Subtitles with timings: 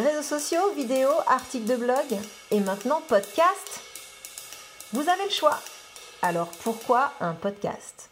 [0.00, 2.06] Réseaux sociaux, vidéos, articles de blog
[2.50, 3.82] et maintenant podcast
[4.94, 5.58] Vous avez le choix.
[6.22, 8.08] Alors pourquoi un podcast?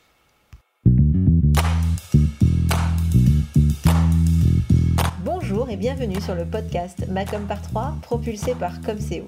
[5.24, 9.25] Bonjour et bienvenue sur le podcast Macom par 3 propulsé par Comseo.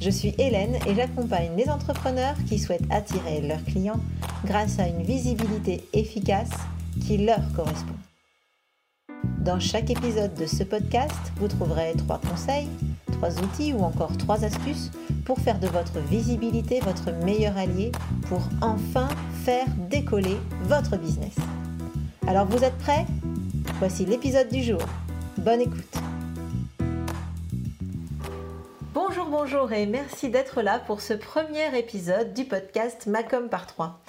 [0.00, 4.00] Je suis Hélène et j'accompagne les entrepreneurs qui souhaitent attirer leurs clients
[4.44, 6.50] grâce à une visibilité efficace
[7.04, 7.96] qui leur correspond.
[9.38, 12.68] Dans chaque épisode de ce podcast, vous trouverez trois conseils,
[13.12, 14.90] trois outils ou encore trois astuces
[15.24, 17.92] pour faire de votre visibilité votre meilleur allié
[18.28, 19.08] pour enfin
[19.44, 21.34] faire décoller votre business.
[22.26, 23.06] Alors vous êtes prêts?
[23.78, 24.80] Voici l'épisode du jour.
[25.38, 25.96] Bonne écoute.
[28.92, 34.00] Bonjour, bonjour et merci d'être là pour ce premier épisode du podcast Macom par 3.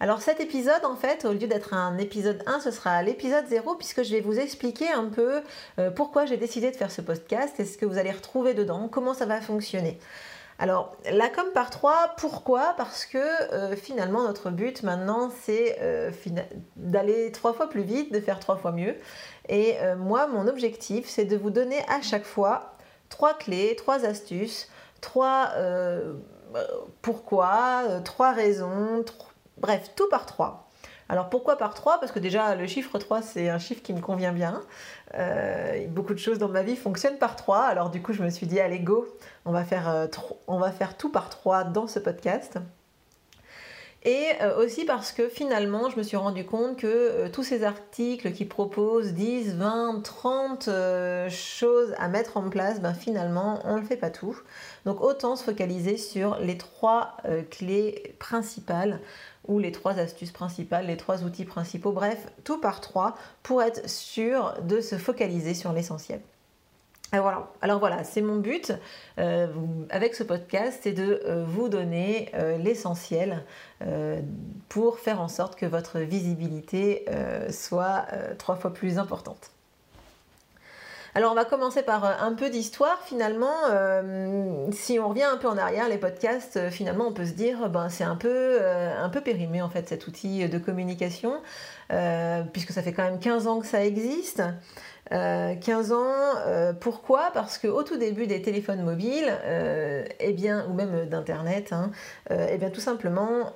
[0.00, 3.76] Alors cet épisode, en fait, au lieu d'être un épisode 1, ce sera l'épisode 0
[3.76, 5.40] puisque je vais vous expliquer un peu
[5.78, 8.88] euh, pourquoi j'ai décidé de faire ce podcast et ce que vous allez retrouver dedans,
[8.88, 9.98] comment ça va fonctionner.
[10.58, 12.74] Alors, la com par 3, pourquoi?
[12.76, 16.10] Parce que euh, finalement, notre but maintenant, c'est euh,
[16.76, 18.94] d'aller trois fois plus vite, de faire trois fois mieux.
[19.48, 22.76] Et moi, mon objectif, c'est de vous donner à chaque fois
[23.10, 24.70] trois clés, trois astuces,
[25.00, 25.50] trois
[27.02, 29.04] pourquoi, trois raisons,
[29.58, 30.68] Bref, tout par 3.
[31.08, 34.00] Alors pourquoi par 3 Parce que déjà le chiffre 3 c'est un chiffre qui me
[34.00, 34.62] convient bien.
[35.14, 37.58] Euh, beaucoup de choses dans ma vie fonctionnent par 3.
[37.58, 39.06] Alors du coup je me suis dit allez go,
[39.44, 40.06] on va faire, euh,
[40.98, 42.58] tout par 3 dans ce podcast.
[44.06, 48.32] Et euh, aussi parce que finalement, je me suis rendu compte que tous ces articles
[48.32, 50.68] qui proposent 10, 20, 30
[51.30, 54.38] choses à mettre en place, ben, finalement, on ne le fait pas tout.
[54.84, 57.16] Donc autant se focaliser sur les trois
[57.50, 59.00] clés principales
[59.46, 63.88] ou les trois astuces principales, les trois outils principaux, bref, tout par trois pour être
[63.88, 66.20] sûr de se focaliser sur l'essentiel.
[67.12, 68.72] Alors voilà, alors voilà c'est mon but
[69.20, 69.46] euh,
[69.90, 73.44] avec ce podcast, c'est de euh, vous donner euh, l'essentiel
[74.68, 77.04] pour faire en sorte que votre visibilité
[77.50, 78.06] soit
[78.38, 79.53] trois fois plus importante.
[81.16, 83.54] Alors on va commencer par euh, un peu d'histoire finalement.
[83.70, 87.34] Euh, si on revient un peu en arrière, les podcasts, euh, finalement on peut se
[87.34, 91.40] dire ben, c'est un peu, un peu périmé en fait cet outil de communication,
[92.52, 94.42] puisque ça fait quand même 15 ans que ça existe.
[95.10, 97.30] 15 euh, ans, euh, pourquoi?
[97.34, 101.90] Parce qu'au tout début des téléphones mobiles, euh, eh bien, ou même d'Internet, hein,
[102.30, 103.52] eh bien, tout simplement,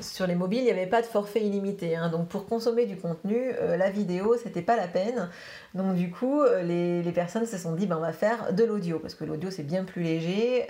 [0.00, 1.96] sur les mobiles, il n'y avait pas de forfait illimité.
[1.96, 2.08] Hein.
[2.08, 5.28] donc, pour consommer du contenu, la vidéo, c'était pas la peine.
[5.74, 9.14] Donc, du coup, les, personnes se sont dit, ben, on va faire de l'audio, parce
[9.14, 10.66] que l'audio, c'est bien plus léger.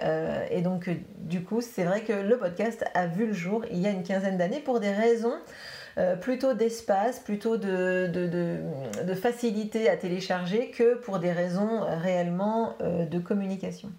[0.50, 3.86] et donc, du coup, c'est vrai que le podcast a vu le jour il y
[3.86, 5.34] a une quinzaine d'années pour des raisons
[5.96, 8.10] euh, plutôt d'espace, plutôt de,
[9.20, 13.90] facilité à télécharger que pour des raisons réellement euh, de communication.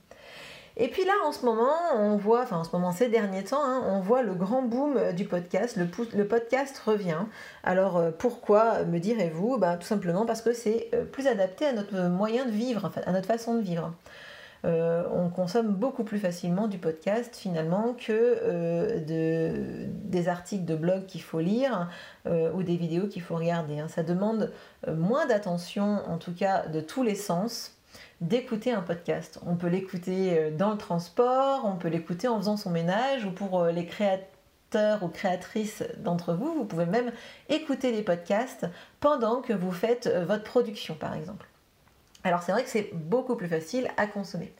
[0.78, 3.64] Et puis là, en ce moment, on voit, enfin en ce moment, ces derniers temps,
[3.64, 5.78] hein, on voit le grand boom du podcast.
[5.78, 7.24] Le, podcast revient.
[7.64, 9.58] Alors euh, pourquoi, me direz-vous?
[9.58, 13.28] Ben, Tout simplement parce que c'est plus adapté à notre moyen de vivre, à notre
[13.28, 13.94] façon de vivre.
[14.66, 21.06] Euh, on consomme beaucoup plus facilement du podcast finalement que euh, des articles de blog
[21.06, 21.90] qu'il faut lire
[22.26, 23.80] euh, ou des vidéos qu'il faut regarder.
[23.80, 23.88] Hein.
[23.88, 24.52] Ça demande
[24.88, 27.78] moins d'attention, en tout cas de tous les sens,
[28.22, 29.40] d'écouter un podcast.
[29.46, 33.66] On peut l'écouter dans le transport, on peut l'écouter en faisant son ménage ou pour
[33.66, 37.12] les créateurs ou créatrices d'entre vous, vous pouvez même
[37.50, 38.68] écouter les podcasts
[39.00, 41.47] pendant que vous faites votre production par exemple.
[42.25, 44.52] Alors c'est vrai que c'est beaucoup plus facile à consommer.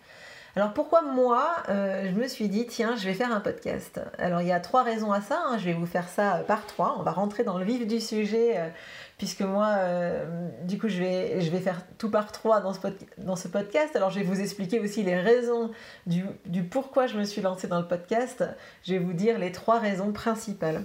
[0.56, 4.00] Alors pourquoi moi, euh, je me suis dit, tiens, je vais faire un podcast?
[4.18, 5.58] Alors il y a trois raisons à ça, hein.
[5.58, 8.54] je vais vous faire ça par trois, on va rentrer dans le vif du sujet,
[8.56, 8.70] euh,
[9.18, 13.48] puisque moi, euh, du coup, je vais, je vais faire tout par trois dans ce,
[13.50, 13.96] podcast.
[13.98, 15.72] Alors je vais vous expliquer aussi les raisons
[16.06, 18.46] du pourquoi je me suis lancée dans le podcast,
[18.84, 20.84] je vais vous dire les trois raisons principales.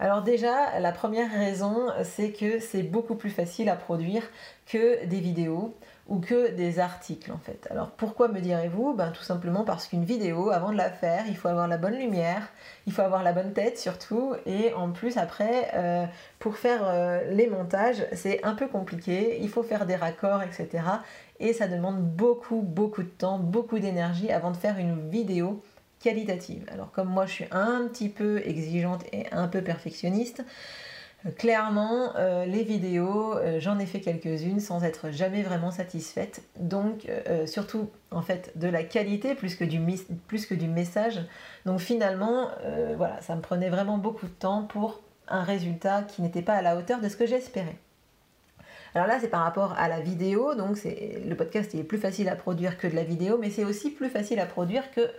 [0.00, 4.22] Alors déjà, la première raison, c'est que c'est beaucoup plus facile à produire
[4.66, 5.74] que des vidéos
[6.08, 7.66] ou que des articles en fait.
[7.70, 8.94] Alors pourquoi me direz-vous?
[8.94, 11.96] Ben, Tout simplement parce qu'une vidéo, avant de la faire, il faut avoir la bonne
[11.96, 12.48] lumière,
[12.86, 16.06] il faut avoir la bonne tête surtout, et en plus après, euh,
[16.38, 20.84] pour faire euh, les montages, c'est un peu compliqué, il faut faire des raccords, etc.
[21.40, 25.60] Et ça demande beaucoup, beaucoup de temps, beaucoup d'énergie avant de faire une vidéo
[26.00, 26.64] qualitative.
[26.72, 30.44] Alors comme moi je suis un petit peu exigeante et un peu perfectionniste,
[31.36, 36.42] Clairement, euh, les vidéos, euh, j'en ai fait quelques-unes sans être jamais vraiment satisfaite.
[36.60, 39.80] Donc, euh, surtout en fait de la qualité plus que du,
[40.28, 41.20] plus que du message.
[41.66, 42.50] Donc finalement,
[42.96, 46.62] voilà, ça me prenait vraiment beaucoup de temps pour un résultat qui n'était pas à
[46.62, 47.76] la hauteur de ce que j'espérais.
[48.94, 52.36] Alors là, c'est par rapport à la vidéo, donc le podcast est plus facile à
[52.36, 55.10] produire que de la vidéo, mais c'est aussi plus facile à produire que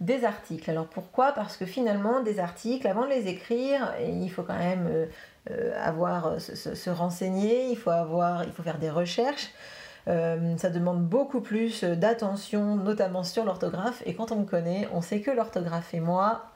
[0.00, 0.70] des articles.
[0.70, 1.32] Alors pourquoi?
[1.32, 5.06] Parce que finalement, des articles, avant de les écrire, il faut quand même euh,
[5.50, 9.50] euh, avoir se, renseigner, il faut avoir, il faut faire des recherches.
[10.06, 14.02] Euh, ça demande beaucoup plus d'attention, notamment sur l'orthographe.
[14.04, 16.50] Et quand on me connaît, on sait que l'orthographe et moi,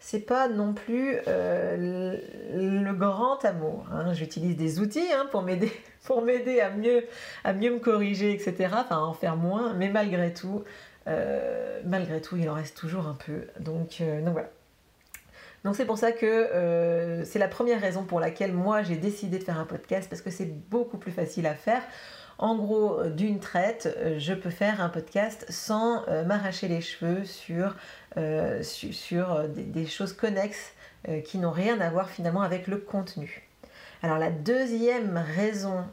[0.00, 3.86] c'est pas non plus le, grand amour.
[3.92, 4.12] Hein.
[4.12, 5.72] J'utilise des outils hein, pour m'aider
[6.04, 7.04] pour m'aider à mieux,
[7.44, 8.68] à mieux me corriger, etc.
[8.72, 10.62] Enfin, à en faire moins, mais malgré tout,
[11.06, 13.46] euh, malgré tout, il en reste toujours un peu.
[13.60, 14.48] Donc, euh, donc voilà.
[15.64, 19.38] Donc c'est pour ça que euh, c'est la première raison pour laquelle moi j'ai décidé
[19.38, 21.82] de faire un podcast parce que c'est beaucoup plus facile à faire.
[22.36, 27.76] En gros, d'une traite, je peux faire un podcast sans m'arracher les cheveux sur,
[28.62, 30.72] sur, des, des, choses connexes
[31.24, 33.48] qui n'ont rien à voir finalement avec le contenu.
[34.02, 35.84] Alors la deuxième raison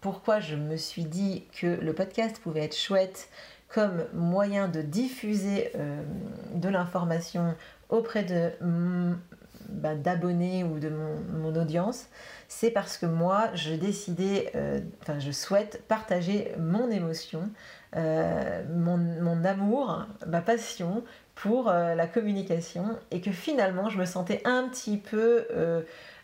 [0.00, 3.28] pourquoi je me suis dit que le podcast pouvait être chouette
[3.72, 6.02] comme moyen de diffuser euh,
[6.54, 7.54] de l'information
[7.88, 8.50] auprès de
[9.68, 12.06] bah, d'abonnés ou de mon, audience,
[12.48, 14.80] c'est parce que moi, je décidais, euh,
[15.18, 17.50] je souhaite partager mon émotion,
[17.96, 21.04] euh, mon, amour, ma passion
[21.34, 25.46] pour la communication, et que finalement, je me sentais un petit peu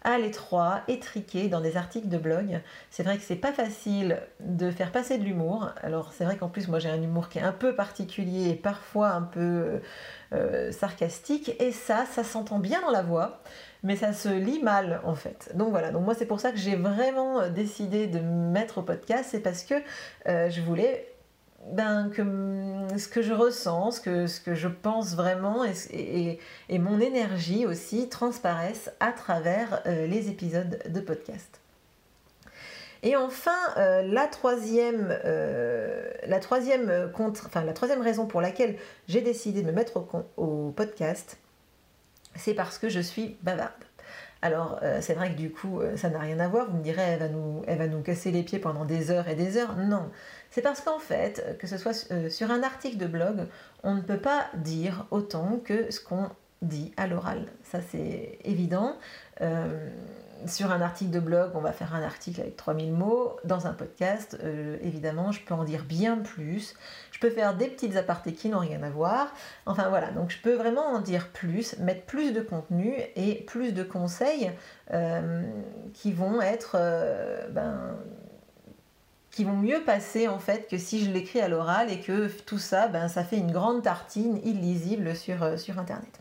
[0.03, 2.61] à l'étroit, étriqué dans des articles de blog.
[2.91, 5.71] C'est vrai que c'est pas facile de faire passer de l'humour.
[5.83, 8.55] Alors c'est vrai qu'en plus moi j'ai un humour qui est un peu particulier et
[8.55, 9.81] parfois un peu
[10.33, 13.43] euh, sarcastique et ça, ça s'entend bien dans la voix,
[13.83, 15.50] mais ça se lit mal en fait.
[15.55, 18.83] Donc voilà, donc moi c'est pour ça que j'ai vraiment décidé de me mettre au
[18.83, 19.75] podcast, c'est parce que
[20.29, 21.18] euh, je voulais
[21.66, 22.22] ben, que
[22.99, 26.38] ce que je ressens, ce que, ce que je pense vraiment et,
[26.70, 31.60] mon énergie aussi transparaissent à travers euh, les épisodes de podcast.
[33.02, 36.10] Et enfin, euh, la, troisième, euh,
[37.46, 38.76] enfin, la troisième raison pour laquelle
[39.06, 40.05] j'ai décidé de me mettre
[40.37, 41.38] au podcast,
[42.34, 43.88] c'est parce que je suis bavarde.
[44.40, 46.70] Alors, c'est vrai que du coup, ça n'a rien à voir.
[46.70, 49.29] Vous me direz, elle va, nous, elle va nous casser les pieds pendant des heures
[49.29, 49.76] et des heures.
[49.76, 50.11] Non,
[50.50, 53.46] c'est parce qu'en fait, que ce soit euh, sur un article de blog,
[53.82, 56.31] on ne peut pas dire autant que ce qu'on
[56.62, 57.46] dit à l'oral.
[57.62, 58.96] Ça, c'est évident.
[59.40, 59.88] Euh,
[60.46, 63.37] sur un article de blog, on va faire un article avec 3000 mots.
[63.44, 66.75] Dans un podcast, euh, évidemment, je peux en dire bien plus.
[67.10, 69.32] Je peux faire des petites apartés qui n'ont rien à voir.
[69.66, 73.72] Enfin voilà, donc je peux vraiment en dire plus, mettre plus de contenu et plus
[73.72, 74.52] de conseils
[75.93, 76.78] qui vont être
[77.50, 77.99] ben,
[79.31, 82.59] qui vont mieux passer en fait que si je l'écris à l'oral et que tout
[82.59, 86.21] ça, ben, ça fait une grande tartine illisible sur, euh, sur Internet.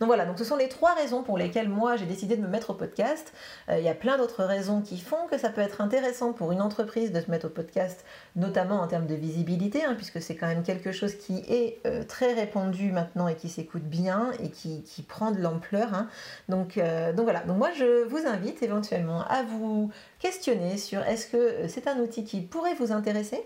[0.00, 2.48] Donc voilà, donc ce sont les trois raisons pour lesquelles moi j'ai décidé de me
[2.48, 3.32] mettre au podcast.
[3.68, 6.52] Euh, il y a plein d'autres raisons qui font que ça peut être intéressant pour
[6.52, 8.04] une entreprise de se mettre au podcast,
[8.36, 12.02] notamment en termes de visibilité, hein, puisque c'est quand même quelque chose qui est euh,
[12.04, 15.92] très répandu maintenant et qui s'écoute bien et qui, prend de l'ampleur.
[15.92, 16.08] Hein.
[16.48, 21.68] Donc, euh, donc voilà, moi je vous invite éventuellement à vous questionner sur est-ce que
[21.68, 23.44] c'est un outil qui pourrait vous intéresser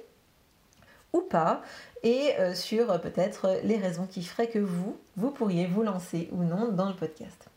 [1.13, 1.63] ou pas,
[2.03, 6.29] et euh, sur euh, peut-être les raisons qui feraient que vous, vous pourriez vous lancer
[6.33, 7.49] ou non dans le podcast.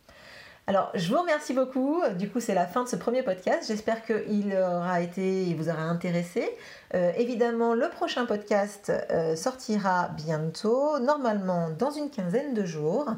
[0.68, 2.02] Alors, je vous remercie beaucoup.
[2.18, 3.66] Du coup, c'est la fin de ce premier podcast.
[3.68, 6.48] J'espère qu'il aura été, il vous aura intéressé.
[6.94, 8.92] Euh, évidemment, le prochain podcast
[9.36, 13.10] sortira bientôt, normalement dans une quinzaine de jours,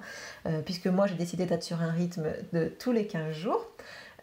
[0.65, 3.67] puisque moi j'ai décidé d'être sur un rythme de tous les 15 jours.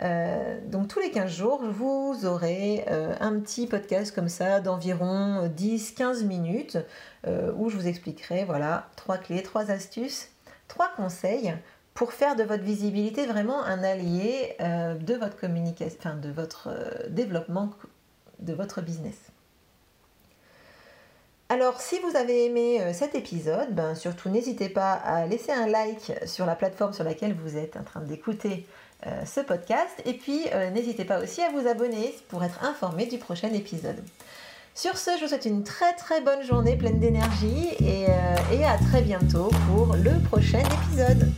[0.03, 5.47] Euh, donc tous les 15 jours, vous aurez euh, un petit podcast comme ça d'environ
[5.49, 6.79] 10-15 minutes
[7.27, 10.31] euh, où je vous expliquerai voilà, trois clés, trois astuces,
[10.69, 11.55] trois conseils
[11.93, 16.71] pour faire de votre visibilité vraiment un allié de votre communication, de votre
[17.11, 17.71] développement
[18.39, 19.17] de votre business.
[21.51, 26.13] Alors, si vous avez aimé cet épisode, ben, surtout n'hésitez pas à laisser un like
[26.25, 28.67] sur la plateforme sur laquelle vous êtes en train d'écouter
[29.07, 30.03] euh, ce podcast.
[30.05, 33.97] Et puis, euh, n'hésitez pas aussi à vous abonner pour être informé du prochain épisode.
[34.75, 38.65] Sur ce, je vous souhaite une très très bonne journée pleine d'énergie et, euh, et
[38.65, 41.33] à très bientôt pour le prochain épisode.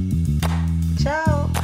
[1.01, 1.62] Ciao